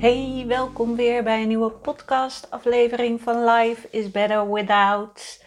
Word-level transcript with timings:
Hey, 0.00 0.44
welkom 0.46 0.96
weer 0.96 1.22
bij 1.22 1.42
een 1.42 1.48
nieuwe 1.48 1.70
podcast-aflevering 1.70 3.20
van 3.20 3.44
Life 3.44 3.88
is 3.90 4.10
Better 4.10 4.52
Without. 4.52 5.44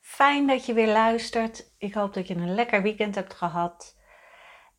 Fijn 0.00 0.46
dat 0.46 0.66
je 0.66 0.72
weer 0.72 0.92
luistert. 0.92 1.74
Ik 1.78 1.94
hoop 1.94 2.14
dat 2.14 2.28
je 2.28 2.34
een 2.34 2.54
lekker 2.54 2.82
weekend 2.82 3.14
hebt 3.14 3.34
gehad. 3.34 3.96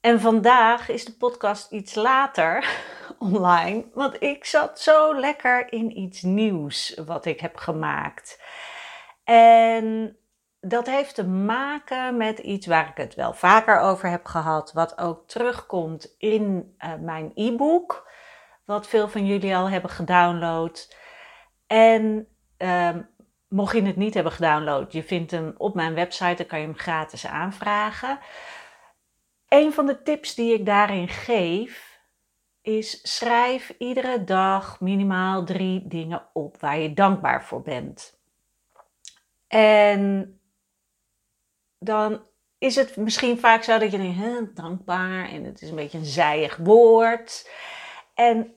En 0.02 0.20
vandaag 0.20 0.90
is 0.90 1.06
de 1.06 1.18
podcast 1.18 1.72
iets 1.72 1.96
later 1.96 2.68
online, 3.20 3.86
want 3.94 4.22
ik 4.22 4.46
zat 4.46 4.80
zo 4.80 5.20
lekker 5.20 5.72
in 5.72 5.98
iets 5.98 6.22
nieuws 6.22 7.02
wat 7.06 7.26
ik 7.26 7.40
heb 7.40 7.56
gemaakt. 7.56 8.44
En 9.24 10.18
dat 10.60 10.86
heeft 10.86 11.16
te 11.16 11.28
maken 11.28 12.18
met 12.18 12.40
iets 12.40 12.68
waar 12.68 12.90
ik 12.90 12.98
het 12.98 13.16
wel 13.16 13.34
vaker 13.34 13.80
over 13.80 14.10
heb 14.10 14.26
gehad, 14.26 14.74
wat 14.74 14.98
ook 14.98 15.28
terugkomt 15.28 16.16
in 16.18 16.76
uh, 16.80 16.94
mijn 17.00 17.32
e-book 17.36 18.06
wat 18.68 18.88
veel 18.88 19.10
van 19.10 19.26
jullie 19.26 19.56
al 19.56 19.70
hebben 19.70 19.90
gedownload. 19.90 20.96
En 21.68 22.28
uh, 22.58 22.96
mocht 23.48 23.76
je 23.76 23.82
het 23.82 23.96
niet 23.96 24.14
hebben 24.14 24.32
gedownload, 24.32 24.92
je 24.92 25.04
vindt 25.04 25.32
hem 25.32 25.54
op 25.58 25.76
mijn 25.76 25.94
website, 25.94 26.36
dan 26.36 26.46
kan 26.46 26.60
je 26.60 26.66
hem 26.66 26.78
gratis 26.78 27.28
aanvragen. 27.28 28.20
Een 29.48 29.74
van 29.74 29.86
de 29.86 30.02
tips 30.02 30.36
die 30.36 30.54
ik 30.54 30.66
daarin 30.66 31.08
geef 31.08 32.00
is 32.62 33.16
schrijf 33.16 33.74
iedere 33.78 34.24
dag 34.24 34.80
minimaal 34.80 35.44
drie 35.44 35.88
dingen 35.88 36.30
op 36.34 36.60
waar 36.60 36.80
je 36.80 36.94
dankbaar 36.94 37.44
voor 37.44 37.62
bent. 37.62 38.20
En 39.48 40.40
dan 41.80 42.26
is 42.58 42.76
het 42.76 42.96
misschien 42.96 43.40
vaak 43.40 43.64
zo 43.64 43.78
dat 43.78 43.92
je 43.92 43.98
denkt, 43.98 44.56
dankbaar 44.56 45.30
en 45.30 45.44
het 45.44 45.62
is 45.62 45.70
een 45.70 45.76
beetje 45.76 45.98
een 45.98 46.06
zijig 46.06 46.58
woord. 46.58 47.50
En 48.14 48.57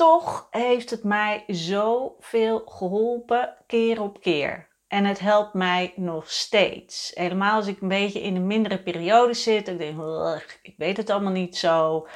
toch 0.00 0.48
heeft 0.50 0.90
het 0.90 1.04
mij 1.04 1.44
zoveel 1.46 2.62
geholpen, 2.66 3.56
keer 3.66 4.02
op 4.02 4.20
keer. 4.20 4.68
En 4.88 5.04
het 5.04 5.18
helpt 5.18 5.54
mij 5.54 5.92
nog 5.96 6.30
steeds. 6.30 7.10
Helemaal 7.14 7.54
als 7.54 7.66
ik 7.66 7.80
een 7.80 7.88
beetje 7.88 8.20
in 8.20 8.36
een 8.36 8.46
mindere 8.46 8.82
periode 8.82 9.34
zit. 9.34 9.68
Ik 9.68 9.78
denk, 9.78 10.58
ik 10.62 10.74
weet 10.76 10.96
het 10.96 11.10
allemaal 11.10 11.32
niet 11.32 11.56
zo. 11.56 12.06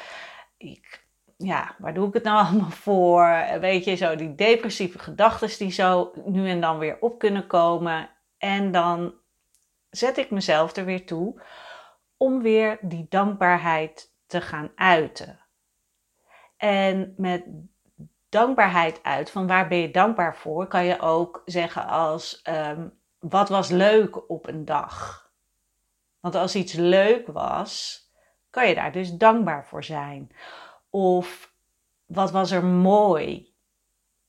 Ik, 0.56 1.06
ja, 1.36 1.74
waar 1.78 1.94
doe 1.94 2.08
ik 2.08 2.14
het 2.14 2.22
nou 2.22 2.44
allemaal 2.46 2.70
voor? 2.70 3.44
Weet 3.60 3.84
je, 3.84 3.94
zo 3.94 4.16
die 4.16 4.34
depressieve 4.34 4.98
gedachten 4.98 5.59
die 5.59 5.72
zo 5.72 6.12
nu 6.25 6.48
en 6.48 6.60
dan 6.60 6.78
weer 6.78 6.97
op 7.00 7.19
kunnen 7.19 7.47
komen. 7.47 8.10
En 8.38 8.72
dan 8.72 9.14
zet 9.91 10.16
ik 10.16 10.30
mezelf 10.30 10.76
er 10.76 10.84
weer 10.84 11.06
toe 11.06 11.42
om 12.16 12.42
weer 12.42 12.78
die 12.80 13.06
dankbaarheid 13.09 14.14
te 14.26 14.41
gaan 14.41 14.72
uiten. 14.75 15.41
En 16.56 17.14
met 17.16 17.44
dankbaarheid 18.34 19.03
uit. 19.03 19.31
Van 19.31 19.47
waar 19.47 19.69
ben 19.69 19.78
je 19.78 19.91
dankbaar 19.91 20.37
voor? 20.37 20.67
Kan 20.67 20.84
je 20.84 21.00
ook 21.00 21.43
zeggen 21.45 21.87
als 21.87 22.43
um, 22.49 22.99
wat 23.19 23.49
was 23.49 23.69
leuk 23.69 24.31
op 24.31 24.47
een 24.47 24.65
dag? 24.65 25.28
Want 26.21 26.34
als 26.34 26.55
iets 26.55 26.72
leuk 26.72 27.27
was, 27.27 28.03
kan 28.50 28.69
je 28.69 28.75
daar 28.75 28.93
dus 28.93 29.12
dankbaar 29.12 29.67
voor 29.67 29.84
zijn. 29.84 30.31
Of 30.91 31.53
wat 32.06 32.31
was 32.31 32.50
er 32.50 32.65
mooi? 32.65 33.55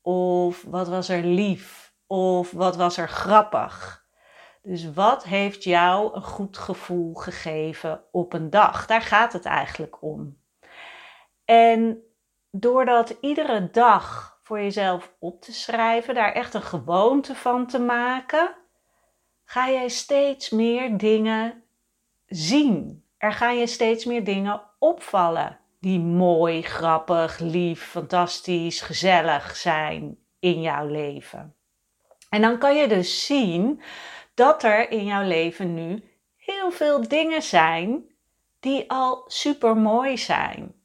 Of 0.01 0.63
wat 0.63 0.87
was 0.87 1.09
er 1.09 1.23
lief? 1.23 1.93
Of 2.07 2.51
wat 2.51 2.75
was 2.75 2.97
er 2.97 3.09
grappig? 3.09 4.05
Dus 4.61 4.93
wat 4.93 5.23
heeft 5.23 5.63
jou 5.63 6.15
een 6.15 6.23
goed 6.23 6.57
gevoel 6.57 7.13
gegeven 7.13 8.03
op 8.11 8.33
een 8.33 8.49
dag? 8.49 8.85
Daar 8.85 9.01
gaat 9.01 9.33
het 9.33 9.45
eigenlijk 9.45 10.01
om. 10.01 10.37
En 11.45 12.04
doordat 12.59 13.17
iedere 13.21 13.69
dag 13.71 14.37
voor 14.41 14.59
jezelf 14.59 15.13
op 15.19 15.41
te 15.41 15.53
schrijven, 15.53 16.15
daar 16.15 16.31
echt 16.31 16.53
een 16.53 16.61
gewoonte 16.61 17.35
van 17.35 17.67
te 17.67 17.79
maken, 17.79 18.55
ga 19.45 19.69
jij 19.69 19.89
steeds 19.89 20.49
meer 20.49 20.97
dingen 20.97 21.63
zien. 22.25 23.03
Er 23.17 23.33
gaan 23.33 23.57
je 23.57 23.67
steeds 23.67 24.05
meer 24.05 24.23
dingen 24.23 24.61
opvallen 24.79 25.59
die 25.79 25.99
mooi, 25.99 26.61
grappig, 26.61 27.39
lief, 27.39 27.83
fantastisch, 27.83 28.81
gezellig 28.81 29.55
zijn 29.55 30.17
in 30.39 30.61
jouw 30.61 30.87
leven. 30.87 31.55
En 32.29 32.41
dan 32.41 32.57
kan 32.57 32.75
je 32.75 32.87
dus 32.87 33.25
zien 33.25 33.81
dat 34.33 34.63
er 34.63 34.91
in 34.91 35.05
jouw 35.05 35.23
leven 35.23 35.73
nu 35.73 36.03
heel 36.37 36.71
veel 36.71 37.07
dingen 37.07 37.41
zijn 37.41 38.03
die 38.59 38.91
al 38.91 39.23
super 39.27 39.77
mooi 39.77 40.17
zijn. 40.17 40.84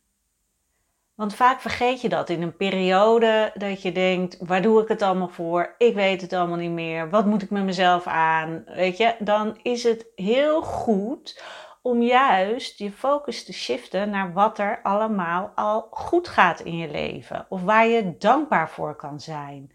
Want 1.20 1.34
vaak 1.34 1.60
vergeet 1.60 2.00
je 2.00 2.08
dat 2.08 2.28
in 2.28 2.42
een 2.42 2.56
periode 2.56 3.52
dat 3.54 3.82
je 3.82 3.92
denkt: 3.92 4.36
waar 4.38 4.62
doe 4.62 4.82
ik 4.82 4.88
het 4.88 5.02
allemaal 5.02 5.28
voor? 5.28 5.74
Ik 5.78 5.94
weet 5.94 6.20
het 6.20 6.32
allemaal 6.32 6.56
niet 6.56 6.70
meer. 6.70 7.10
Wat 7.10 7.26
moet 7.26 7.42
ik 7.42 7.50
met 7.50 7.64
mezelf 7.64 8.06
aan? 8.06 8.64
Weet 8.66 8.96
je, 8.96 9.16
dan 9.18 9.58
is 9.62 9.82
het 9.82 10.06
heel 10.14 10.62
goed 10.62 11.42
om 11.82 12.02
juist 12.02 12.78
je 12.78 12.92
focus 12.92 13.44
te 13.44 13.52
shiften 13.52 14.10
naar 14.10 14.32
wat 14.32 14.58
er 14.58 14.82
allemaal 14.82 15.52
al 15.54 15.88
goed 15.90 16.28
gaat 16.28 16.60
in 16.60 16.76
je 16.76 16.90
leven 16.90 17.46
of 17.48 17.62
waar 17.62 17.86
je 17.86 18.16
dankbaar 18.18 18.70
voor 18.70 18.96
kan 18.96 19.20
zijn. 19.20 19.72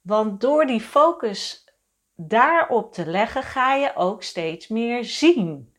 Want 0.00 0.40
door 0.40 0.66
die 0.66 0.80
focus 0.80 1.68
daarop 2.14 2.92
te 2.92 3.06
leggen, 3.06 3.42
ga 3.42 3.74
je 3.74 3.94
ook 3.94 4.22
steeds 4.22 4.68
meer 4.68 5.04
zien. 5.04 5.74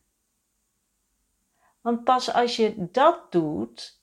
Want 1.80 2.04
pas 2.04 2.32
als 2.32 2.56
je 2.56 2.74
dat 2.76 3.32
doet, 3.32 3.95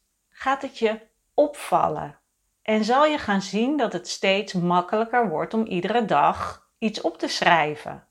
gaat 0.43 0.61
het 0.61 0.77
je 0.77 0.99
opvallen. 1.33 2.19
En 2.61 2.83
zal 2.83 3.05
je 3.05 3.17
gaan 3.17 3.41
zien 3.41 3.77
dat 3.77 3.93
het 3.93 4.07
steeds 4.07 4.53
makkelijker 4.53 5.29
wordt 5.29 5.53
om 5.53 5.65
iedere 5.65 6.05
dag 6.05 6.67
iets 6.77 7.01
op 7.01 7.17
te 7.17 7.27
schrijven. 7.27 8.07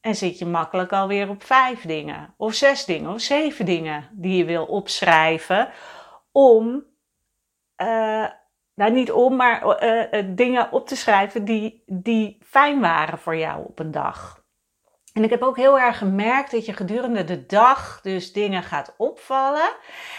En 0.00 0.14
zit 0.14 0.38
je 0.38 0.46
makkelijk 0.46 0.92
alweer 0.92 1.28
op 1.28 1.42
vijf 1.42 1.80
dingen, 1.80 2.34
of 2.36 2.54
zes 2.54 2.84
dingen, 2.84 3.10
of 3.10 3.20
zeven 3.20 3.64
dingen 3.64 4.08
die 4.12 4.36
je 4.36 4.44
wil 4.44 4.64
opschrijven 4.64 5.68
om, 6.32 6.84
uh, 7.76 8.28
nou 8.74 8.92
niet 8.92 9.12
om, 9.12 9.36
maar 9.36 9.84
uh, 9.84 10.24
dingen 10.26 10.72
op 10.72 10.86
te 10.86 10.96
schrijven 10.96 11.44
die, 11.44 11.82
die 11.86 12.38
fijn 12.44 12.80
waren 12.80 13.18
voor 13.18 13.36
jou 13.36 13.64
op 13.64 13.78
een 13.78 13.90
dag. 13.90 14.44
En 15.16 15.24
ik 15.24 15.30
heb 15.30 15.42
ook 15.42 15.56
heel 15.56 15.78
erg 15.78 15.98
gemerkt 15.98 16.50
dat 16.50 16.66
je 16.66 16.72
gedurende 16.72 17.24
de 17.24 17.46
dag 17.46 18.00
dus 18.02 18.32
dingen 18.32 18.62
gaat 18.62 18.94
opvallen. 18.96 19.76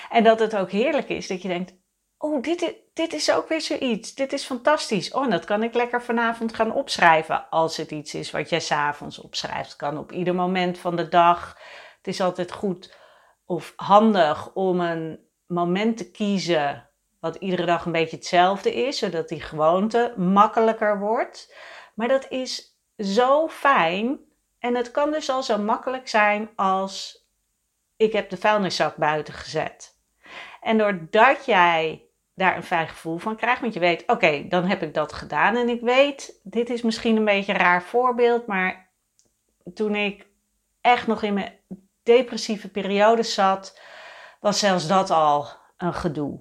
En 0.09 0.23
dat 0.23 0.39
het 0.39 0.55
ook 0.55 0.71
heerlijk 0.71 1.09
is 1.09 1.27
dat 1.27 1.41
je 1.41 1.47
denkt, 1.47 1.73
oh, 2.17 2.41
dit, 2.41 2.75
dit 2.93 3.13
is 3.13 3.31
ook 3.31 3.47
weer 3.47 3.61
zoiets. 3.61 4.15
Dit 4.15 4.33
is 4.33 4.45
fantastisch. 4.45 5.11
Oh, 5.13 5.29
dat 5.29 5.45
kan 5.45 5.63
ik 5.63 5.73
lekker 5.73 6.01
vanavond 6.01 6.55
gaan 6.55 6.73
opschrijven. 6.73 7.49
Als 7.49 7.77
het 7.77 7.91
iets 7.91 8.13
is 8.13 8.31
wat 8.31 8.49
jij 8.49 8.59
s'avonds 8.59 9.19
opschrijft. 9.19 9.75
kan 9.75 9.97
op 9.97 10.11
ieder 10.11 10.35
moment 10.35 10.77
van 10.77 10.95
de 10.95 11.07
dag. 11.07 11.57
Het 11.97 12.07
is 12.07 12.21
altijd 12.21 12.51
goed 12.51 12.97
of 13.45 13.73
handig 13.75 14.53
om 14.53 14.79
een 14.79 15.19
moment 15.47 15.97
te 15.97 16.11
kiezen 16.11 16.89
wat 17.19 17.35
iedere 17.35 17.65
dag 17.65 17.85
een 17.85 17.91
beetje 17.91 18.15
hetzelfde 18.15 18.73
is. 18.73 18.97
Zodat 18.97 19.29
die 19.29 19.41
gewoonte 19.41 20.13
makkelijker 20.15 20.99
wordt. 20.99 21.55
Maar 21.95 22.07
dat 22.07 22.29
is 22.29 22.79
zo 22.97 23.47
fijn 23.47 24.25
en 24.59 24.75
het 24.75 24.91
kan 24.91 25.11
dus 25.11 25.29
al 25.29 25.43
zo 25.43 25.57
makkelijk 25.57 26.07
zijn 26.07 26.49
als 26.55 27.25
ik 27.97 28.13
heb 28.13 28.29
de 28.29 28.37
vuilniszak 28.37 28.95
buiten 28.95 29.33
gezet. 29.33 29.99
En 30.61 30.77
doordat 30.77 31.45
jij 31.45 32.07
daar 32.33 32.55
een 32.55 32.63
fijn 32.63 32.87
gevoel 32.87 33.17
van 33.17 33.35
krijgt, 33.35 33.61
want 33.61 33.73
je 33.73 33.79
weet, 33.79 34.03
oké, 34.07 34.47
dan 34.47 34.65
heb 34.65 34.81
ik 34.81 34.93
dat 34.93 35.13
gedaan. 35.13 35.55
En 35.55 35.69
ik 35.69 35.81
weet, 35.81 36.39
dit 36.43 36.69
is 36.69 36.81
misschien 36.81 37.15
een 37.15 37.25
beetje 37.25 37.53
een 37.53 37.59
raar 37.59 37.83
voorbeeld, 37.83 38.45
maar 38.45 38.89
toen 39.73 39.95
ik 39.95 40.27
echt 40.81 41.07
nog 41.07 41.23
in 41.23 41.33
mijn 41.33 41.59
depressieve 42.03 42.69
periode 42.69 43.23
zat, 43.23 43.81
was 44.39 44.59
zelfs 44.59 44.87
dat 44.87 45.09
al 45.09 45.47
een 45.77 45.93
gedoe. 45.93 46.39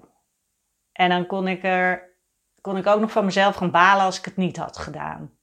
En 0.91 1.09
dan 1.09 1.25
kon 1.25 1.47
ik 1.47 1.63
er 1.63 2.15
kon 2.61 2.77
ik 2.77 2.87
ook 2.87 2.99
nog 2.99 3.11
van 3.11 3.25
mezelf 3.25 3.55
gaan 3.55 3.71
balen 3.71 4.05
als 4.05 4.17
ik 4.17 4.25
het 4.25 4.37
niet 4.37 4.57
had 4.57 4.77
gedaan. 4.77 5.36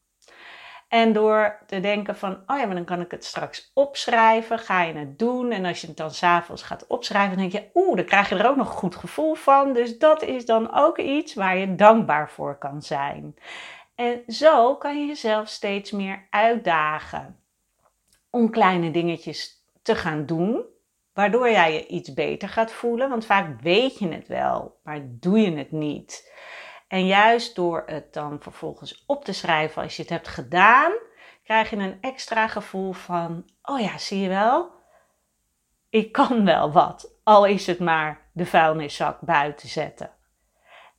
En 0.95 1.13
door 1.13 1.59
te 1.67 1.81
denken 1.81 2.17
van, 2.17 2.33
oh 2.47 2.59
ja, 2.59 2.67
maar 2.67 2.75
dan 2.75 2.85
kan 2.85 3.01
ik 3.01 3.11
het 3.11 3.25
straks 3.25 3.71
opschrijven, 3.73 4.59
ga 4.59 4.83
je 4.83 4.95
het 4.95 5.19
doen. 5.19 5.51
En 5.51 5.65
als 5.65 5.81
je 5.81 5.87
het 5.87 5.97
dan 5.97 6.11
s'avonds 6.11 6.63
gaat 6.63 6.87
opschrijven, 6.87 7.37
dan 7.39 7.49
denk 7.49 7.65
je, 7.65 7.71
oeh, 7.75 7.97
dan 7.97 8.05
krijg 8.05 8.29
je 8.29 8.35
er 8.35 8.49
ook 8.49 8.57
nog 8.57 8.69
een 8.69 8.77
goed 8.77 8.97
gevoel 8.97 9.35
van. 9.35 9.73
Dus 9.73 9.99
dat 9.99 10.23
is 10.23 10.47
dan 10.47 10.75
ook 10.75 10.99
iets 10.99 11.35
waar 11.35 11.57
je 11.57 11.75
dankbaar 11.75 12.31
voor 12.31 12.59
kan 12.59 12.83
zijn. 12.83 13.37
En 13.95 14.23
zo 14.29 14.77
kan 14.77 15.01
je 15.01 15.07
jezelf 15.07 15.49
steeds 15.49 15.91
meer 15.91 16.27
uitdagen 16.31 17.41
om 18.31 18.51
kleine 18.51 18.91
dingetjes 18.91 19.67
te 19.83 19.95
gaan 19.95 20.27
doen, 20.27 20.65
waardoor 21.13 21.51
jij 21.51 21.73
je 21.73 21.87
iets 21.87 22.13
beter 22.13 22.49
gaat 22.49 22.73
voelen. 22.73 23.09
Want 23.09 23.27
vaak 23.27 23.61
weet 23.61 23.99
je 23.99 24.09
het 24.09 24.29
wel, 24.29 24.79
maar 24.83 25.01
doe 25.05 25.41
je 25.41 25.57
het 25.57 25.73
niet. 25.73 26.33
En 26.89 27.07
juist 27.07 27.55
door 27.55 27.83
het 27.87 28.13
dan 28.13 28.41
vervolgens 28.41 29.05
op 29.07 29.25
te 29.25 29.33
schrijven 29.33 29.83
als 29.83 29.97
je 29.97 30.03
het 30.03 30.11
hebt 30.11 30.29
gedaan, 30.29 30.93
krijg 31.45 31.71
je 31.71 31.77
een 31.77 31.99
extra 32.01 32.49
gevoel 32.49 32.93
van: 32.93 33.45
oh 33.63 33.81
ja, 33.81 33.99
zie 33.99 34.21
je 34.21 34.29
wel, 34.29 34.71
ik 35.91 36.13
kan 36.13 36.45
wel 36.45 36.73
wat, 36.73 37.13
al 37.23 37.47
is 37.47 37.67
het 37.67 37.79
maar 37.79 38.21
de 38.33 38.47
vuilniszak 38.47 39.21
buiten 39.21 39.69
zetten. 39.69 40.11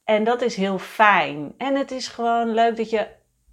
En 0.04 0.24
dat 0.24 0.42
is 0.42 0.56
heel 0.56 0.78
fijn. 0.78 1.54
En 1.58 1.76
het 1.76 1.92
is 1.92 2.08
gewoon 2.08 2.54
leuk 2.54 2.78
dat 2.78 2.90
je, 2.90 3.08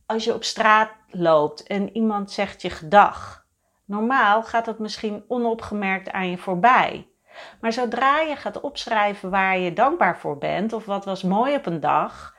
als 0.06 0.24
je 0.24 0.34
op 0.34 0.44
straat 0.44 0.90
loopt 1.10 1.62
en 1.62 1.96
iemand 1.96 2.30
zegt 2.30 2.62
je 2.62 2.70
gedag. 2.70 3.46
Normaal 3.84 4.42
gaat 4.42 4.64
dat 4.64 4.78
misschien 4.78 5.24
onopgemerkt 5.28 6.10
aan 6.10 6.30
je 6.30 6.38
voorbij. 6.38 7.11
Maar 7.60 7.72
zodra 7.72 8.20
je 8.20 8.36
gaat 8.36 8.60
opschrijven 8.60 9.30
waar 9.30 9.58
je 9.58 9.72
dankbaar 9.72 10.18
voor 10.18 10.38
bent 10.38 10.72
of 10.72 10.84
wat 10.84 11.04
was 11.04 11.22
mooi 11.22 11.54
op 11.54 11.66
een 11.66 11.80
dag, 11.80 12.36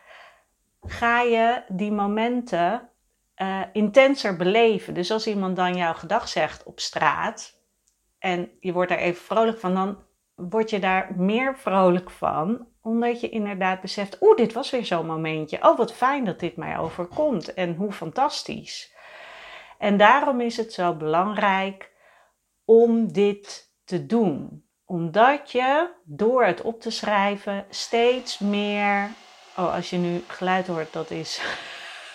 ga 0.81 1.21
je 1.21 1.63
die 1.67 1.91
momenten 1.91 2.89
uh, 3.37 3.61
intenser 3.73 4.35
beleven. 4.35 4.93
Dus 4.93 5.11
als 5.11 5.27
iemand 5.27 5.55
dan 5.55 5.75
jouw 5.75 5.93
gedag 5.93 6.27
zegt 6.27 6.63
op 6.63 6.79
straat 6.79 7.61
en 8.19 8.51
je 8.59 8.73
wordt 8.73 8.89
daar 8.89 8.99
even 8.99 9.23
vrolijk 9.23 9.59
van, 9.59 9.73
dan 9.73 9.97
word 10.35 10.69
je 10.69 10.79
daar 10.79 11.11
meer 11.15 11.57
vrolijk 11.57 12.09
van, 12.09 12.67
omdat 12.81 13.21
je 13.21 13.29
inderdaad 13.29 13.81
beseft: 13.81 14.17
oeh, 14.21 14.37
dit 14.37 14.53
was 14.53 14.69
weer 14.69 14.85
zo'n 14.85 15.05
momentje. 15.05 15.63
Oh, 15.63 15.77
wat 15.77 15.93
fijn 15.93 16.25
dat 16.25 16.39
dit 16.39 16.55
mij 16.55 16.77
overkomt 16.77 17.53
en 17.53 17.75
hoe 17.75 17.91
fantastisch. 17.91 18.95
En 19.77 19.97
daarom 19.97 20.41
is 20.41 20.57
het 20.57 20.73
zo 20.73 20.95
belangrijk 20.95 21.91
om 22.65 23.13
dit 23.13 23.73
te 23.85 24.05
doen 24.05 24.65
omdat 24.93 25.51
je 25.51 25.89
door 26.03 26.45
het 26.45 26.61
op 26.61 26.81
te 26.81 26.89
schrijven 26.89 27.65
steeds 27.69 28.39
meer. 28.39 29.09
Oh, 29.57 29.73
als 29.73 29.89
je 29.89 29.97
nu 29.97 30.23
geluid 30.27 30.67
hoort, 30.67 30.93
dat 30.93 31.11
is 31.11 31.41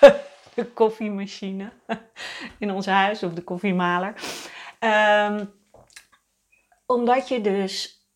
de 0.54 0.64
koffiemachine 0.64 1.70
in 2.58 2.72
ons 2.72 2.86
huis 2.86 3.22
of 3.22 3.32
de 3.32 3.42
koffiemaler. 3.42 4.14
Um, 4.80 5.52
omdat 6.86 7.28
je 7.28 7.40
dus 7.40 8.06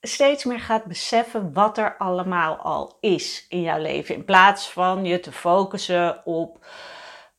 steeds 0.00 0.44
meer 0.44 0.60
gaat 0.60 0.84
beseffen 0.84 1.52
wat 1.52 1.78
er 1.78 1.96
allemaal 1.96 2.56
al 2.56 2.96
is 3.00 3.46
in 3.48 3.60
jouw 3.60 3.80
leven. 3.80 4.14
In 4.14 4.24
plaats 4.24 4.70
van 4.70 5.04
je 5.04 5.20
te 5.20 5.32
focussen 5.32 6.26
op 6.26 6.66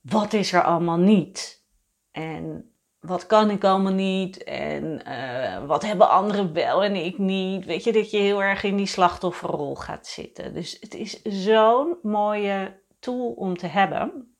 wat 0.01 0.33
is 0.33 0.53
er 0.53 0.63
allemaal 0.63 0.97
niet. 0.97 1.63
En 2.11 2.74
wat 3.05 3.25
kan 3.25 3.49
ik 3.49 3.63
allemaal 3.63 3.93
niet 3.93 4.43
en 4.43 5.01
uh, 5.07 5.65
wat 5.65 5.85
hebben 5.85 6.09
anderen 6.09 6.53
wel 6.53 6.83
en 6.83 6.95
ik 6.95 7.17
niet. 7.17 7.65
Weet 7.65 7.83
je, 7.83 7.91
dat 7.91 8.11
je 8.11 8.17
heel 8.17 8.43
erg 8.43 8.63
in 8.63 8.75
die 8.75 8.85
slachtofferrol 8.85 9.75
gaat 9.75 10.07
zitten. 10.07 10.53
Dus 10.53 10.77
het 10.79 10.93
is 10.93 11.21
zo'n 11.21 11.97
mooie 12.01 12.79
tool 12.99 13.31
om 13.31 13.57
te 13.57 13.67
hebben. 13.67 14.35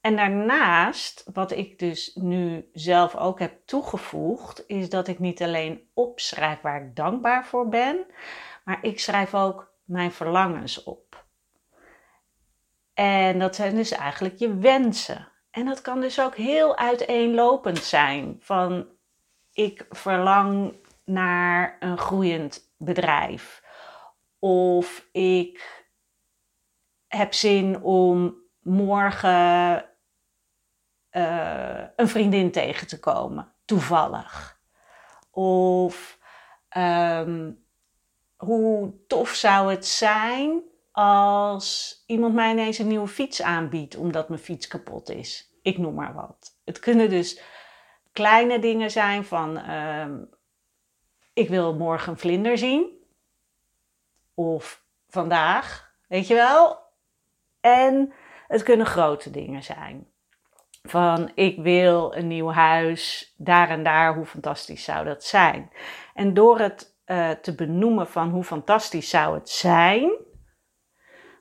En 0.00 0.16
daarnaast, 0.16 1.24
wat 1.32 1.50
ik 1.50 1.78
dus 1.78 2.14
nu 2.14 2.68
zelf 2.72 3.16
ook 3.16 3.38
heb 3.38 3.66
toegevoegd, 3.66 4.64
is 4.66 4.88
dat 4.88 5.08
ik 5.08 5.18
niet 5.18 5.42
alleen 5.42 5.88
opschrijf 5.94 6.60
waar 6.60 6.82
ik 6.82 6.96
dankbaar 6.96 7.46
voor 7.46 7.68
ben, 7.68 8.06
maar 8.64 8.78
ik 8.82 9.00
schrijf 9.00 9.34
ook 9.34 9.72
mijn 9.84 10.12
verlangens 10.12 10.82
op. 10.82 11.24
En 12.94 13.38
dat 13.38 13.54
zijn 13.54 13.74
dus 13.74 13.90
eigenlijk 13.90 14.38
je 14.38 14.54
wensen. 14.54 15.28
En 15.54 15.64
dat 15.64 15.80
kan 15.80 16.00
dus 16.00 16.20
ook 16.20 16.36
heel 16.36 16.76
uiteenlopend 16.76 17.78
zijn. 17.78 18.36
Van 18.40 18.86
ik 19.52 19.86
verlang 19.90 20.76
naar 21.04 21.76
een 21.80 21.98
groeiend 21.98 22.74
bedrijf. 22.76 23.62
Of 24.38 25.08
ik 25.12 25.84
heb 27.06 27.34
zin 27.34 27.82
om 27.82 28.36
morgen 28.60 29.84
uh, 31.10 31.84
een 31.96 32.08
vriendin 32.08 32.50
tegen 32.50 32.86
te 32.86 33.00
komen, 33.00 33.52
toevallig. 33.64 34.60
Of 35.30 36.18
um, 36.76 37.64
hoe 38.36 38.94
tof 39.06 39.28
zou 39.28 39.70
het 39.70 39.86
zijn 39.86 40.62
als 40.96 42.02
iemand 42.06 42.34
mij 42.34 42.50
ineens 42.50 42.78
een 42.78 42.86
nieuwe 42.86 43.08
fiets 43.08 43.42
aanbiedt 43.42 43.96
omdat 43.96 44.28
mijn 44.28 44.40
fiets 44.40 44.66
kapot 44.66 45.10
is. 45.10 45.58
Ik 45.62 45.78
noem 45.78 45.94
maar 45.94 46.14
wat. 46.14 46.58
Het 46.64 46.78
kunnen 46.78 47.10
dus 47.10 47.40
kleine 48.12 48.58
dingen 48.58 48.90
zijn 48.90 49.24
van 49.24 49.58
uh, 49.58 50.06
ik 51.32 51.48
wil 51.48 51.74
morgen 51.74 52.12
een 52.12 52.18
vlinder 52.18 52.58
zien. 52.58 52.86
Of 54.34 54.84
vandaag, 55.08 55.94
weet 56.08 56.26
je 56.26 56.34
wel. 56.34 56.78
En 57.60 58.12
het 58.48 58.62
kunnen 58.62 58.86
grote 58.86 59.30
dingen 59.30 59.62
zijn. 59.62 60.06
Van 60.82 61.32
ik 61.34 61.58
wil 61.58 62.14
een 62.14 62.26
nieuw 62.26 62.50
huis, 62.50 63.34
daar 63.36 63.68
en 63.68 63.82
daar, 63.82 64.14
hoe 64.14 64.26
fantastisch 64.26 64.84
zou 64.84 65.04
dat 65.04 65.24
zijn? 65.24 65.70
En 66.14 66.34
door 66.34 66.58
het 66.58 66.96
uh, 67.06 67.30
te 67.30 67.54
benoemen 67.54 68.08
van 68.08 68.30
hoe 68.30 68.44
fantastisch 68.44 69.10
zou 69.10 69.34
het 69.34 69.50
zijn, 69.50 70.23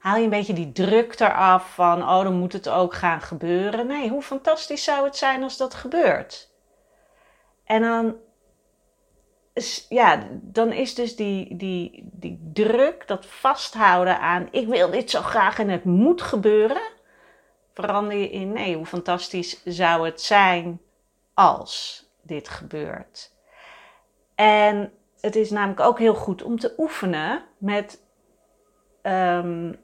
haal 0.04 0.18
je 0.18 0.24
een 0.24 0.30
beetje 0.30 0.54
die 0.54 0.72
druk 0.72 1.20
eraf 1.20 1.74
van, 1.74 2.02
oh, 2.02 2.24
dan 2.24 2.34
moet 2.34 2.54
het 2.54 2.70
ook 2.70 2.94
gaan 2.94 3.22
gebeuren. 3.22 3.88
Nee, 3.88 4.10
hoe 4.10 4.22
fantastisch 4.22 4.84
zou 4.84 5.06
het 5.06 5.18
zijn 5.18 5.44
als 5.44 5.58
dat 5.58 5.74
gebeurt? 5.74 6.52
En 7.64 7.82
dan, 7.82 8.16
ja, 9.90 10.28
dan 10.32 10.72
is 10.72 10.96
dus 10.96 11.16
die, 11.16 11.56
die, 11.56 12.10
die 12.12 12.50
druk, 12.54 13.08
dat 13.08 13.26
vasthouden 13.26 14.20
aan, 14.20 14.48
ik 14.52 14.68
wil 14.68 14.90
dit 14.90 15.10
zo 15.10 15.22
graag 15.22 15.60
en 15.60 15.70
het 15.70 15.84
moet 15.84 16.22
gebeuren, 16.22 16.92
verander 17.74 18.18
je 18.18 18.30
in, 18.30 18.52
nee, 18.52 18.76
hoe 18.76 18.86
fantastisch 18.86 19.64
zou 19.64 20.06
het 20.06 20.22
zijn 20.22 20.82
als 21.34 22.06
dit 22.22 22.50
gebeurt? 22.50 23.32
En 24.36 24.94
het 25.22 25.36
is 25.36 25.50
namelijk 25.50 25.80
ook 25.80 26.00
heel 26.00 26.16
goed 26.16 26.44
om 26.44 26.60
te 26.60 26.74
oefenen 26.78 27.44
met 27.58 28.02
um, 29.02 29.82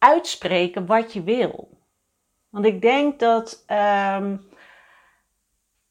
uitspreken 0.00 0.86
wat 0.86 1.12
je 1.12 1.22
wil. 1.22 1.78
Want 2.48 2.64
ik 2.64 2.80
denk 2.80 3.18
dat 3.18 3.64
um, 4.16 4.48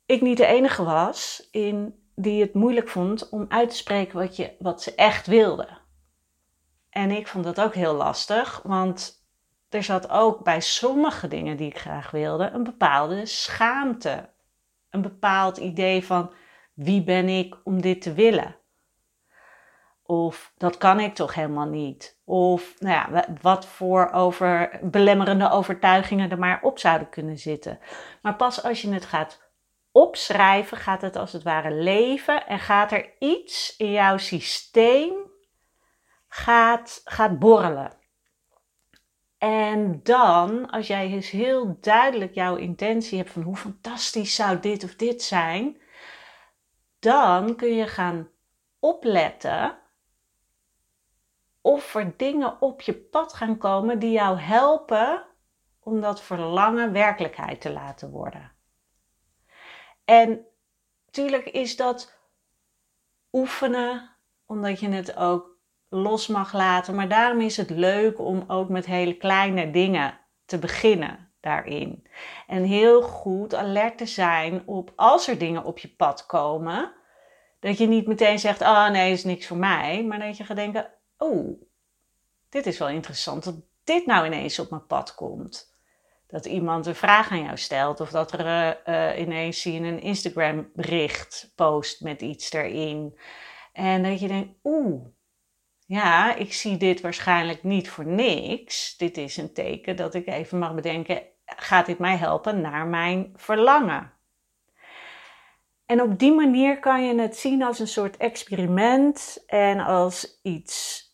ik 0.06 0.22
niet 0.22 0.38
de 0.38 0.46
enige 0.46 0.84
was 0.84 1.48
in 1.52 2.04
die 2.16 2.42
het 2.42 2.54
moeilijk 2.54 2.90
vond 2.90 3.30
om 3.30 3.46
uit 3.50 3.70
te 3.70 3.76
spreken 3.76 4.20
wat, 4.20 4.36
je, 4.36 4.56
wat 4.60 4.82
ze 4.82 4.96
echt 4.96 5.28
wilde. 5.28 5.68
En 6.90 7.12
ik 7.12 7.28
vond 7.28 7.44
dat 7.44 7.62
ook 7.62 7.74
heel 7.74 7.94
lastig, 7.94 8.62
want 8.64 9.28
er 9.70 9.84
zat 9.84 10.10
ook 10.10 10.44
bij 10.44 10.62
sommige 10.62 11.28
dingen 11.28 11.58
die 11.58 11.70
ik 11.70 11.78
graag 11.78 12.12
wilde 12.12 12.50
een 12.50 12.64
bepaalde 12.64 13.26
schaamte. 13.26 14.30
Een 14.90 15.02
bepaald 15.02 15.58
idee 15.58 16.06
van 16.06 16.32
wie 16.74 17.04
ben 17.04 17.30
ik 17.30 17.58
om 17.64 17.82
dit 17.82 18.02
te 18.02 18.14
willen. 18.14 18.59
Of 20.10 20.54
dat 20.58 20.78
kan 20.78 21.00
ik 21.00 21.16
toch 21.16 21.34
helemaal 21.34 21.68
niet. 21.68 22.20
Of 22.26 22.80
nou 22.80 22.94
ja, 22.94 23.26
wat 23.42 23.66
voor 23.66 24.12
over 24.12 24.80
belemmerende 24.82 25.50
overtuigingen 25.50 26.32
er 26.32 26.40
maar 26.40 26.60
op 26.62 26.80
zouden 26.80 27.10
kunnen 27.10 27.38
zitten. 27.38 27.80
Maar 28.22 28.36
pas 28.36 28.64
als 28.64 28.82
je 28.82 28.94
het 28.94 29.06
gaat 29.06 29.52
opschrijven, 29.92 30.78
gaat 30.78 31.02
het 31.02 31.16
als 31.16 31.34
het 31.34 31.44
ware 31.44 31.72
leven 31.72 32.48
en 32.48 32.60
gaat 32.60 32.92
er 32.92 33.14
iets 33.20 33.76
in 33.78 33.92
jouw 33.92 34.18
systeem 34.18 35.14
gaat, 36.28 37.02
gaat 37.04 37.40
borrelen. 37.40 37.98
En 39.38 40.00
dan, 40.04 40.70
als 40.70 40.88
jij 40.88 41.10
dus 41.10 41.30
heel 41.30 41.78
duidelijk 41.82 42.34
jouw 42.34 42.56
intentie 42.56 43.18
hebt 43.18 43.32
van 43.32 43.42
hoe 43.42 43.56
fantastisch 43.56 44.36
zou 44.36 44.60
dit 44.60 44.84
of 44.84 44.96
dit 44.96 45.24
zijn, 45.24 45.82
dan 47.00 47.56
kun 47.56 47.76
je 47.76 47.88
gaan 47.88 48.30
opletten 48.80 49.79
of 51.62 51.96
er 51.96 52.14
dingen 52.18 52.62
op 52.62 52.82
je 52.82 52.94
pad 52.94 53.34
gaan 53.34 53.58
komen 53.58 54.00
die 54.00 54.12
jou 54.12 54.40
helpen 54.40 55.26
om 55.80 56.02
dat 56.02 56.22
verlangen 56.22 56.92
werkelijkheid 56.92 57.62
te 57.62 57.72
laten 57.72 58.10
worden. 58.12 58.52
En 60.06 60.46
tuurlijk 61.12 61.46
is 61.46 61.76
dat 61.76 62.20
oefenen, 63.32 64.16
omdat 64.46 64.80
je 64.80 64.90
het 64.90 65.16
ook 65.16 65.58
los 65.90 66.28
mag 66.28 66.54
laten. 66.54 66.96
Maar 66.96 67.10
daarom 67.10 67.42
is 67.42 67.58
het 67.58 67.70
leuk 67.70 68.20
om 68.20 68.44
ook 68.48 68.70
met 68.70 68.86
hele 68.86 69.18
kleine 69.18 69.72
dingen 69.72 70.20
te 70.46 70.60
beginnen 70.60 71.32
daarin. 71.40 72.08
En 72.48 72.64
heel 72.64 73.02
goed 73.02 73.56
alert 73.56 73.98
te 73.98 74.06
zijn 74.06 74.68
op 74.68 74.94
als 74.96 75.28
er 75.28 75.38
dingen 75.38 75.64
op 75.64 75.80
je 75.80 75.88
pad 75.88 76.26
komen. 76.26 76.94
Dat 77.60 77.78
je 77.78 77.88
niet 77.88 78.08
meteen 78.08 78.40
zegt, 78.40 78.62
oh 78.62 78.90
nee, 78.90 79.12
is 79.12 79.24
niks 79.24 79.48
voor 79.48 79.58
mij. 79.58 80.04
Maar 80.04 80.20
dat 80.20 80.38
je 80.38 80.44
gaat 80.44 80.56
denken, 80.56 80.92
oh, 81.20 81.62
dit 82.50 82.66
is 82.66 82.78
wel 82.78 82.90
interessant 82.90 83.44
dat 83.44 83.56
dit 83.84 84.06
nou 84.06 84.26
ineens 84.26 84.60
op 84.60 84.70
mijn 84.70 84.86
pad 84.86 85.16
komt. 85.16 85.78
Dat 86.28 86.46
iemand 86.46 86.86
een 86.86 86.96
vraag 86.96 87.32
aan 87.32 87.44
jou 87.44 87.58
stelt 87.58 88.00
of 88.00 88.10
dat 88.10 88.32
er 88.32 88.80
uh, 88.88 89.20
ineens 89.20 89.62
zie 89.62 89.74
je 89.74 89.88
een 89.88 90.02
Instagram 90.02 90.70
bericht 90.74 91.52
post 91.56 92.02
met 92.02 92.22
iets 92.22 92.52
erin. 92.52 93.20
En 93.74 94.04
dat 94.04 94.20
je 94.20 94.28
denkt, 94.28 94.54
oeh, 94.64 95.06
ja, 95.86 96.36
ik 96.36 96.54
zie 96.54 96.78
dit 96.78 97.02
waarschijnlijk 97.02 97.64
niet 97.64 97.90
voor 97.90 98.06
niks. 98.06 98.98
Dit 98.98 99.18
is 99.18 99.38
een 99.38 99.54
teken 99.54 99.96
dat 99.96 100.14
ik 100.14 100.28
even 100.28 100.60
mag 100.60 100.76
bedenken, 100.76 101.22
gaat 101.46 101.86
dit 101.86 102.00
mij 102.00 102.18
helpen 102.18 102.62
naar 102.62 102.88
mijn 102.88 103.34
verlangen? 103.36 104.14
En 105.86 106.02
op 106.02 106.20
die 106.20 106.32
manier 106.32 106.80
kan 106.80 107.06
je 107.06 107.22
het 107.22 107.38
zien 107.38 107.64
als 107.64 107.80
een 107.80 107.88
soort 107.88 108.18
experiment 108.18 109.44
en 109.48 109.80
als 109.80 110.40
iets 110.42 111.08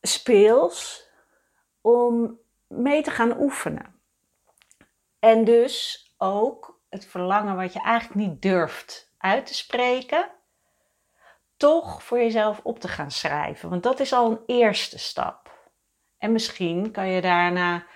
speels 0.00 1.08
om 1.80 2.38
mee 2.66 3.02
te 3.02 3.10
gaan 3.10 3.40
oefenen. 3.40 4.00
En 5.18 5.44
dus 5.44 6.06
ook 6.18 6.80
het 6.88 7.06
verlangen 7.06 7.56
wat 7.56 7.72
je 7.72 7.80
eigenlijk 7.80 8.20
niet 8.26 8.42
durft 8.42 9.14
uit 9.18 9.46
te 9.46 9.54
spreken, 9.54 10.30
toch 11.56 12.02
voor 12.02 12.18
jezelf 12.18 12.60
op 12.62 12.80
te 12.80 12.88
gaan 12.88 13.10
schrijven. 13.10 13.68
Want 13.68 13.82
dat 13.82 14.00
is 14.00 14.12
al 14.12 14.30
een 14.30 14.40
eerste 14.46 14.98
stap. 14.98 15.56
En 16.18 16.32
misschien 16.32 16.90
kan 16.90 17.08
je 17.08 17.20
daarna 17.20 17.86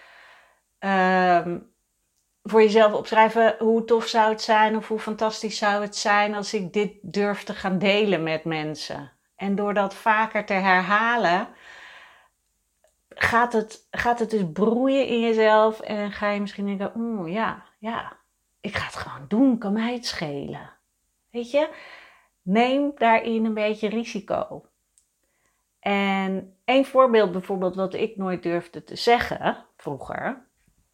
ehm, 0.78 1.58
voor 2.42 2.62
jezelf 2.62 2.92
opschrijven 2.92 3.56
hoe 3.58 3.84
tof 3.84 4.06
zou 4.06 4.30
het 4.30 4.42
zijn 4.42 4.76
of 4.76 4.88
hoe 4.88 4.98
fantastisch 4.98 5.58
zou 5.58 5.82
het 5.82 5.96
zijn 5.96 6.34
als 6.34 6.54
ik 6.54 6.72
dit 6.72 6.92
durf 7.02 7.42
te 7.44 7.54
gaan 7.54 7.78
delen 7.78 8.22
met 8.22 8.44
mensen. 8.44 9.12
En 9.36 9.54
door 9.54 9.74
dat 9.74 9.94
vaker 9.94 10.44
te 10.44 10.52
herhalen, 10.52 11.48
gaat 13.14 13.52
het, 13.52 13.86
gaat 13.90 14.18
het 14.18 14.30
dus 14.30 14.44
broeien 14.52 15.06
in 15.06 15.20
jezelf 15.20 15.80
en 15.80 16.12
ga 16.12 16.30
je 16.30 16.40
misschien 16.40 16.66
denken, 16.66 16.94
oh 16.94 17.28
ja, 17.28 17.64
ja, 17.78 18.16
ik 18.60 18.76
ga 18.76 18.84
het 18.84 18.96
gewoon 18.96 19.28
doen, 19.28 19.58
kan 19.58 19.72
mij 19.72 19.92
het 19.92 20.06
schelen. 20.06 20.70
Weet 21.30 21.50
je, 21.50 21.68
neem 22.42 22.92
daarin 22.94 23.44
een 23.44 23.54
beetje 23.54 23.88
risico. 23.88 24.66
En 25.80 26.56
een 26.64 26.84
voorbeeld 26.84 27.32
bijvoorbeeld 27.32 27.74
wat 27.74 27.94
ik 27.94 28.16
nooit 28.16 28.42
durfde 28.42 28.84
te 28.84 28.96
zeggen 28.96 29.66
vroeger, 29.76 30.46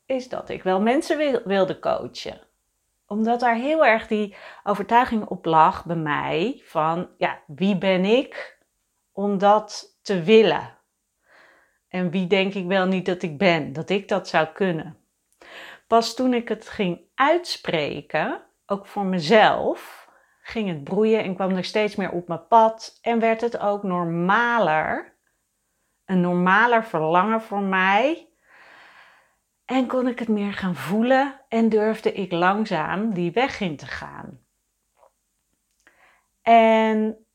is 0.07 0.29
dat 0.29 0.49
ik 0.49 0.63
wel 0.63 0.81
mensen 0.81 1.43
wilde 1.45 1.79
coachen. 1.79 2.41
Omdat 3.07 3.41
daar 3.41 3.55
heel 3.55 3.87
erg 3.87 4.07
die 4.07 4.37
overtuiging 4.65 5.25
op 5.25 5.45
lag 5.45 5.85
bij 5.85 5.97
mij 5.97 6.61
van, 6.65 7.09
ja, 7.19 7.39
wie 7.47 7.79
ben 7.79 8.05
ik 8.05 8.59
om 9.13 9.39
dat 9.39 9.99
te 10.03 10.23
willen? 10.23 10.78
En 11.89 12.11
wie 12.11 12.27
denk 12.27 12.55
ik 12.55 12.67
wel 12.67 12.87
niet 12.87 13.07
dat 13.07 13.23
ik 13.23 13.39
ben, 13.39 13.73
dat 13.73 13.91
ik 13.91 14.09
dat 14.09 14.29
zou 14.29 14.47
kunnen. 14.47 14.97
Pas 15.87 16.15
toen 16.15 16.35
ik 16.35 16.49
het 16.49 16.69
ging 16.69 17.01
uitspreken, 17.15 18.43
ook 18.67 18.87
voor 18.87 19.05
mezelf, 19.05 20.09
ging 20.43 20.69
het 20.69 20.85
broeien 20.85 21.23
en 21.23 21.35
kwam 21.35 21.57
er 21.57 21.65
steeds 21.65 21.97
meer 21.97 22.11
op 22.11 22.29
mijn 22.29 22.47
pad 22.47 22.99
en 23.03 23.19
werd 23.19 23.41
het 23.41 23.59
ook 23.59 23.83
normaler. 23.83 25.17
Een 26.05 26.21
normaler 26.21 26.85
verlangen 26.85 27.43
voor 27.43 27.63
mij. 27.63 28.29
En 29.65 29.87
kon 29.87 30.09
ik 30.09 30.19
het 30.19 30.29
meer 30.29 30.53
gaan 30.53 30.75
voelen 30.75 31.41
en 31.49 31.69
durfde 31.69 32.13
ik 32.13 32.33
langzaam 32.33 33.15
die 33.15 33.33
weg 33.33 33.61
in 33.61 33.77
te 33.77 33.87
gaan. 33.87 34.41
En 36.43 37.27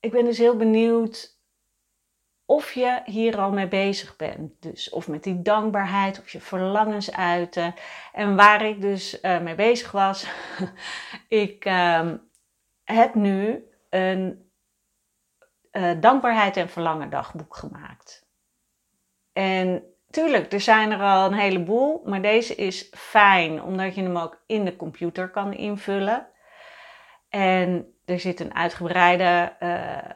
ik 0.00 0.10
ben 0.10 0.24
dus 0.24 0.38
heel 0.38 0.56
benieuwd 0.56 1.33
of 2.46 2.72
je 2.72 3.02
hier 3.04 3.38
al 3.38 3.52
mee 3.52 3.68
bezig 3.68 4.16
bent. 4.16 4.62
Dus 4.62 4.90
of 4.90 5.08
met 5.08 5.22
die 5.22 5.42
dankbaarheid, 5.42 6.18
of 6.18 6.30
je 6.30 6.40
verlangens 6.40 7.12
uiten. 7.12 7.74
En 8.12 8.36
waar 8.36 8.62
ik 8.62 8.80
dus 8.80 9.22
uh, 9.22 9.40
mee 9.40 9.54
bezig 9.54 9.90
was, 9.90 10.26
ik 11.28 11.64
uh, 11.64 12.10
heb 12.84 13.14
nu 13.14 13.68
een 13.90 14.50
uh, 15.72 15.90
dankbaarheid 16.00 16.56
en 16.56 16.68
verlangen 16.68 17.10
dagboek 17.10 17.56
gemaakt. 17.56 18.26
En 19.32 19.82
tuurlijk, 20.10 20.52
er 20.52 20.60
zijn 20.60 20.92
er 20.92 21.00
al 21.00 21.26
een 21.26 21.38
heleboel, 21.38 22.02
maar 22.04 22.22
deze 22.22 22.54
is 22.54 22.88
fijn 22.92 23.62
omdat 23.62 23.94
je 23.94 24.02
hem 24.02 24.16
ook 24.16 24.42
in 24.46 24.64
de 24.64 24.76
computer 24.76 25.30
kan 25.30 25.52
invullen. 25.52 26.26
En 27.28 27.94
er 28.04 28.20
zit 28.20 28.40
een 28.40 28.54
uitgebreide 28.54 29.56
uh, 29.60 30.10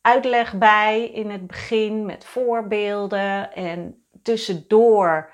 uitleg 0.00 0.58
bij 0.58 1.04
in 1.04 1.30
het 1.30 1.46
begin 1.46 2.06
met 2.06 2.24
voorbeelden. 2.24 3.52
En 3.52 4.04
tussendoor 4.22 5.32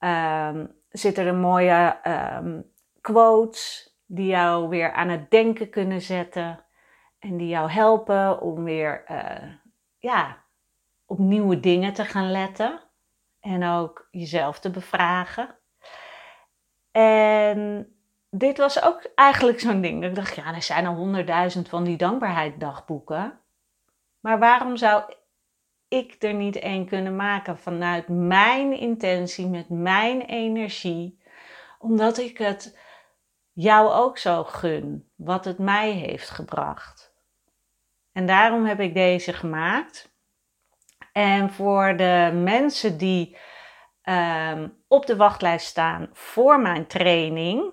um, 0.00 0.74
zitten 0.88 1.26
er 1.26 1.34
mooie 1.34 1.96
um, 2.38 2.72
quotes 3.00 3.94
die 4.06 4.26
jou 4.26 4.68
weer 4.68 4.92
aan 4.92 5.08
het 5.08 5.30
denken 5.30 5.70
kunnen 5.70 6.00
zetten. 6.00 6.64
En 7.18 7.36
die 7.36 7.48
jou 7.48 7.70
helpen 7.70 8.40
om 8.40 8.64
weer 8.64 9.04
uh, 9.10 9.50
ja, 9.98 10.36
op 11.06 11.18
nieuwe 11.18 11.60
dingen 11.60 11.92
te 11.92 12.04
gaan 12.04 12.30
letten. 12.30 12.80
En 13.40 13.64
ook 13.64 14.08
jezelf 14.10 14.58
te 14.58 14.70
bevragen. 14.70 15.54
En 16.90 17.88
dit 18.30 18.58
was 18.58 18.82
ook 18.82 19.10
eigenlijk 19.14 19.60
zo'n 19.60 19.80
ding. 19.80 20.04
Ik 20.04 20.14
dacht, 20.14 20.34
ja, 20.34 20.54
er 20.54 20.62
zijn 20.62 20.86
al 20.86 20.94
honderdduizend 20.94 21.68
van 21.68 21.84
die 21.84 21.96
dankbaarheiddagboeken. 21.96 23.40
Maar 24.26 24.38
waarom 24.38 24.76
zou 24.76 25.14
ik 25.88 26.16
er 26.18 26.34
niet 26.34 26.56
één 26.56 26.86
kunnen 26.86 27.16
maken 27.16 27.58
vanuit 27.58 28.08
mijn 28.08 28.72
intentie, 28.72 29.46
met 29.46 29.68
mijn 29.68 30.20
energie, 30.20 31.22
omdat 31.78 32.18
ik 32.18 32.38
het 32.38 32.78
jou 33.52 33.90
ook 33.90 34.18
zo 34.18 34.44
gun, 34.44 35.10
wat 35.14 35.44
het 35.44 35.58
mij 35.58 35.90
heeft 35.90 36.30
gebracht. 36.30 37.14
En 38.12 38.26
daarom 38.26 38.64
heb 38.64 38.80
ik 38.80 38.94
deze 38.94 39.32
gemaakt. 39.32 40.14
En 41.12 41.52
voor 41.52 41.96
de 41.96 42.30
mensen 42.34 42.98
die 42.98 43.36
um, 44.02 44.82
op 44.88 45.06
de 45.06 45.16
wachtlijst 45.16 45.66
staan 45.66 46.08
voor 46.12 46.60
mijn 46.60 46.86
training, 46.86 47.72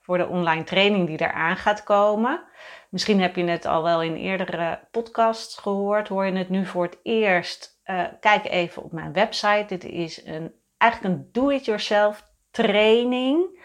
voor 0.00 0.18
de 0.18 0.28
online 0.28 0.64
training 0.64 1.06
die 1.06 1.20
eraan 1.20 1.56
gaat 1.56 1.82
komen, 1.82 2.44
Misschien 2.92 3.20
heb 3.20 3.36
je 3.36 3.44
het 3.44 3.64
al 3.64 3.82
wel 3.82 4.02
in 4.02 4.14
eerdere 4.14 4.80
podcasts 4.90 5.56
gehoord. 5.56 6.08
Hoor 6.08 6.26
je 6.26 6.32
het 6.32 6.48
nu 6.48 6.66
voor 6.66 6.84
het 6.84 6.98
eerst? 7.02 7.80
Uh, 7.86 8.04
kijk 8.20 8.44
even 8.44 8.82
op 8.82 8.92
mijn 8.92 9.12
website. 9.12 9.64
Dit 9.68 9.84
is 9.84 10.26
een, 10.26 10.54
eigenlijk 10.76 11.14
een 11.14 11.28
do-it-yourself 11.32 12.22
training 12.50 13.64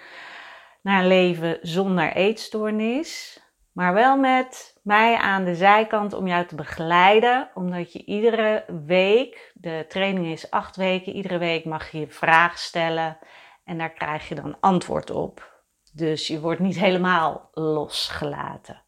naar 0.81 1.05
leven 1.05 1.59
zonder 1.61 2.13
eetstoornis. 2.13 3.41
Maar 3.71 3.93
wel 3.93 4.17
met 4.17 4.79
mij 4.83 5.15
aan 5.15 5.43
de 5.43 5.55
zijkant 5.55 6.13
om 6.13 6.27
jou 6.27 6.45
te 6.45 6.55
begeleiden. 6.55 7.49
Omdat 7.53 7.93
je 7.93 8.05
iedere 8.05 8.65
week, 8.85 9.51
de 9.53 9.85
training 9.87 10.25
is 10.25 10.51
acht 10.51 10.75
weken, 10.75 11.13
iedere 11.13 11.37
week 11.37 11.65
mag 11.65 11.91
je 11.91 11.99
een 11.99 12.11
vraag 12.11 12.57
stellen. 12.57 13.17
En 13.63 13.77
daar 13.77 13.93
krijg 13.93 14.29
je 14.29 14.35
dan 14.35 14.57
antwoord 14.59 15.11
op. 15.11 15.61
Dus 15.93 16.27
je 16.27 16.39
wordt 16.39 16.59
niet 16.59 16.79
helemaal 16.79 17.49
losgelaten. 17.53 18.85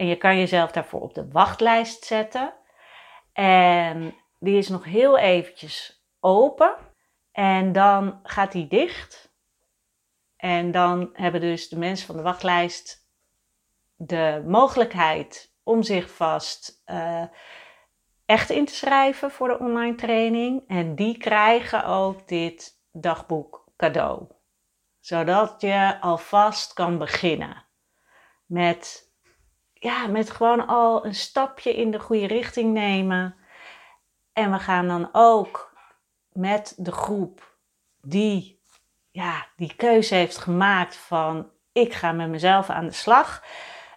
En 0.00 0.06
je 0.06 0.16
kan 0.16 0.38
jezelf 0.38 0.70
daarvoor 0.70 1.00
op 1.00 1.14
de 1.14 1.28
wachtlijst 1.28 2.04
zetten. 2.04 2.54
En 3.32 4.14
die 4.38 4.58
is 4.58 4.68
nog 4.68 4.84
heel 4.84 5.18
eventjes 5.18 6.04
open. 6.20 6.74
En 7.32 7.72
dan 7.72 8.20
gaat 8.22 8.52
die 8.52 8.66
dicht. 8.66 9.34
En 10.36 10.70
dan 10.70 11.10
hebben 11.12 11.40
dus 11.40 11.68
de 11.68 11.78
mensen 11.78 12.06
van 12.06 12.16
de 12.16 12.22
wachtlijst 12.22 13.08
de 13.96 14.42
mogelijkheid 14.46 15.54
om 15.62 15.82
zich 15.82 16.10
vast 16.10 16.82
uh, 16.86 17.24
echt 18.26 18.50
in 18.50 18.64
te 18.64 18.74
schrijven 18.74 19.30
voor 19.30 19.48
de 19.48 19.58
online 19.58 19.94
training. 19.94 20.62
En 20.66 20.94
die 20.94 21.18
krijgen 21.18 21.84
ook 21.84 22.28
dit 22.28 22.80
dagboek 22.92 23.68
cadeau. 23.76 24.26
Zodat 25.00 25.60
je 25.60 26.00
alvast 26.00 26.72
kan 26.72 26.98
beginnen 26.98 27.64
met 28.46 29.09
ja, 29.80 30.06
met 30.06 30.30
gewoon 30.30 30.66
al 30.66 31.06
een 31.06 31.14
stapje 31.14 31.74
in 31.74 31.90
de 31.90 32.00
goede 32.00 32.26
richting 32.26 32.72
nemen. 32.72 33.34
En 34.32 34.50
we 34.50 34.58
gaan 34.58 34.88
dan 34.88 35.08
ook 35.12 35.74
met 36.32 36.74
de 36.76 36.92
groep 36.92 37.56
die 38.00 38.60
ja, 39.10 39.46
die 39.56 39.74
keuze 39.76 40.14
heeft 40.14 40.38
gemaakt 40.38 40.96
van 40.96 41.50
ik 41.72 41.94
ga 41.94 42.12
met 42.12 42.28
mezelf 42.28 42.70
aan 42.70 42.86
de 42.86 42.92
slag. 42.92 43.44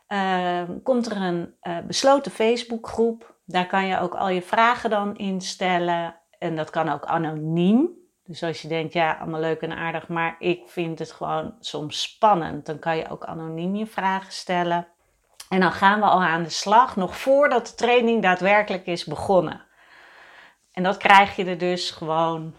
Uh, 0.08 0.62
komt 0.84 1.06
er 1.06 1.18
een 1.18 1.56
uh, 1.63 1.78
besloten 1.80 2.32
Facebookgroep. 2.32 3.36
Daar 3.46 3.68
kan 3.68 3.86
je 3.86 4.00
ook 4.00 4.16
al 4.16 4.30
je 4.30 4.42
vragen 4.42 4.90
dan 4.90 5.16
instellen. 5.16 6.16
En 6.40 6.56
dat 6.56 6.70
kan 6.70 6.90
ook 6.90 7.06
anoniem. 7.06 7.90
Dus 8.24 8.44
als 8.44 8.62
je 8.62 8.68
denkt, 8.68 8.94
ja, 8.94 9.18
allemaal 9.20 9.40
leuk 9.40 9.62
en 9.62 9.78
aardig, 9.78 10.08
maar 10.08 10.36
ik 10.40 10.63
vind 10.68 11.00
het 11.00 11.12
gewoon 11.12 11.56
soms 11.60 12.02
spannend, 12.02 12.66
dan 12.66 12.80
kan 12.80 12.98
je 12.98 13.10
ook 13.10 13.24
anoniem 13.25 13.75
je 13.75 13.86
vragen 13.86 14.32
stellen. 14.32 14.88
En 15.53 15.60
dan 15.60 15.72
gaan 15.72 16.00
we 16.00 16.05
al 16.05 16.24
aan 16.24 16.43
de 16.43 16.50
slag, 16.50 16.95
nog 16.95 17.17
voordat 17.17 17.67
de 17.67 17.75
training 17.75 18.22
daadwerkelijk 18.22 18.86
is 18.86 19.05
begonnen. 19.05 19.65
En 20.72 20.83
dat 20.83 20.98
krijg 20.98 21.36
je 21.36 21.45
er 21.45 21.57
dus 21.57 21.91
gewoon 21.91 22.55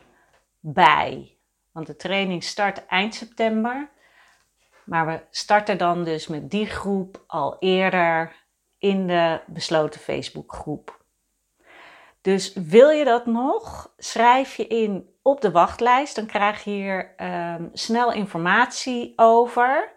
bij. 0.60 1.36
Want 1.72 1.86
de 1.86 1.96
training 1.96 2.44
start 2.44 2.86
eind 2.86 3.14
september. 3.14 3.90
Maar 4.84 5.06
we 5.06 5.20
starten 5.30 5.78
dan 5.78 6.04
dus 6.04 6.26
met 6.26 6.50
die 6.50 6.66
groep 6.66 7.24
al 7.26 7.56
eerder 7.58 8.32
in 8.78 9.06
de 9.06 9.40
besloten 9.46 10.00
Facebookgroep. 10.00 11.04
Dus 12.20 12.52
wil 12.52 12.90
je 12.90 13.04
dat 13.04 13.26
nog? 13.26 13.92
Schrijf 13.98 14.56
je 14.56 14.66
in 14.66 15.08
op 15.22 15.40
de 15.40 15.50
wachtlijst. 15.50 16.16
Dan 16.16 16.26
krijg 16.26 16.64
je 16.64 16.70
hier 16.70 17.14
um, 17.22 17.70
snel 17.72 18.12
informatie 18.12 19.12
over. 19.16 19.92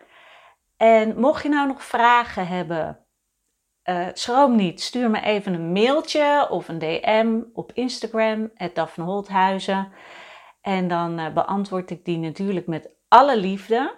En 0.77 1.19
mocht 1.19 1.43
je 1.43 1.49
nou 1.49 1.67
nog 1.67 1.83
vragen 1.83 2.47
hebben, 2.47 3.05
uh, 3.89 4.07
schroom 4.13 4.55
niet. 4.55 4.81
Stuur 4.81 5.09
me 5.09 5.21
even 5.21 5.53
een 5.53 5.71
mailtje 5.71 6.47
of 6.49 6.67
een 6.67 6.79
DM 6.79 7.41
op 7.53 7.71
Instagram, 7.73 8.51
Daphne 8.73 9.03
Holthuizen. 9.03 9.91
En 10.61 10.87
dan 10.87 11.19
uh, 11.19 11.33
beantwoord 11.33 11.89
ik 11.89 12.05
die 12.05 12.17
natuurlijk 12.17 12.67
met 12.67 12.89
alle 13.07 13.37
liefde. 13.37 13.95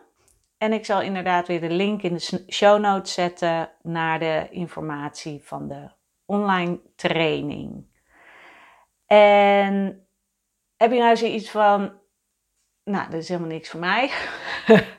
En 0.58 0.74
ik 0.74 0.86
zal 0.86 1.02
inderdaad 1.02 1.48
weer 1.48 1.62
de 1.62 1.70
link 1.70 2.02
in 2.02 2.14
de 2.14 2.44
show 2.50 2.80
notes 2.80 3.14
zetten 3.14 3.72
naar 3.82 4.20
de 4.20 4.48
informatie 4.52 5.42
van 5.44 5.68
de 5.68 5.92
online 6.26 6.80
training. 6.96 7.88
En 9.06 10.08
heb 10.78 10.92
je 10.92 11.00
nou 11.00 11.18
zoiets 11.18 11.52
van, 11.52 12.00
nou, 12.84 13.10
dat 13.10 13.22
is 13.22 13.28
helemaal 13.28 13.50
niks 13.50 13.70
voor 13.70 13.80
mij. 13.80 14.12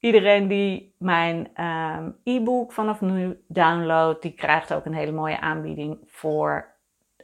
Iedereen 0.00 0.48
die 0.48 0.94
mijn 0.98 1.64
um, 1.64 2.16
e-book 2.24 2.72
vanaf 2.72 3.00
nu 3.00 3.44
downloadt, 3.48 4.22
die 4.22 4.32
krijgt 4.32 4.74
ook 4.74 4.84
een 4.84 4.94
hele 4.94 5.12
mooie 5.12 5.40
aanbieding 5.40 5.98
voor 6.06 6.74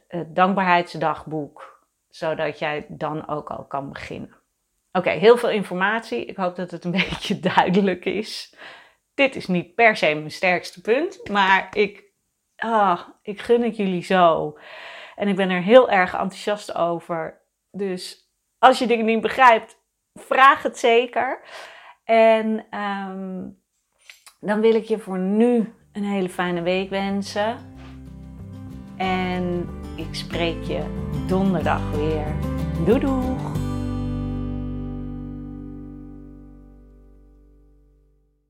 het 0.07 0.35
dankbaarheidsdagboek, 0.35 1.85
zodat 2.09 2.59
jij 2.59 2.85
dan 2.89 3.27
ook 3.27 3.49
al 3.49 3.65
kan 3.65 3.89
beginnen. 3.89 4.35
Oké, 4.91 5.09
heel 5.09 5.37
veel 5.37 5.49
informatie. 5.49 6.25
Ik 6.25 6.37
hoop 6.37 6.55
dat 6.55 6.71
het 6.71 6.85
een 6.85 6.91
beetje 7.09 7.39
duidelijk 7.39 8.05
is. 8.05 8.55
Dit 9.13 9.35
is 9.35 9.47
niet 9.47 9.75
per 9.75 9.95
se 9.95 10.15
mijn 10.15 10.31
sterkste 10.31 10.81
punt, 10.81 11.29
maar 11.29 11.67
ik, 11.71 12.03
ah, 12.55 13.01
ik 13.21 13.41
gun 13.41 13.61
het 13.61 13.75
jullie 13.75 14.03
zo. 14.03 14.57
En 15.15 15.27
ik 15.27 15.35
ben 15.35 15.49
er 15.49 15.61
heel 15.61 15.89
erg 15.89 16.13
enthousiast 16.13 16.75
over. 16.75 17.41
Dus 17.71 18.31
als 18.59 18.79
je 18.79 18.87
dingen 18.87 19.05
niet 19.05 19.21
begrijpt, 19.21 19.81
vraag 20.13 20.63
het 20.63 20.77
zeker. 20.77 21.41
En 22.07 22.65
um, 22.79 23.57
dan 24.39 24.61
wil 24.61 24.75
ik 24.75 24.83
je 24.83 24.99
voor 24.99 25.19
nu 25.19 25.73
een 25.91 26.03
hele 26.03 26.29
fijne 26.29 26.61
week 26.61 26.89
wensen. 26.89 27.57
En 28.97 29.69
ik 29.95 30.15
spreek 30.15 30.63
je 30.63 30.83
donderdag 31.27 31.91
weer. 31.91 32.35
Doei 32.85 32.99
doeg! 32.99 33.56